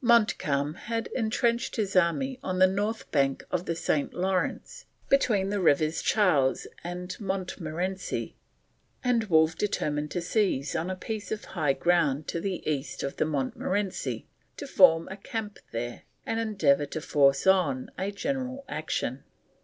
[0.00, 4.14] Montcalm had entrenched his army on the north bank of the St.
[4.14, 8.36] Lawrence, between the rivers Charles and Montmorenci,
[9.02, 13.16] and Wolfe determined to seize on a piece of high ground to the east of
[13.16, 19.24] the Montmorenci, to form a camp there, and endeavour to force on a general action.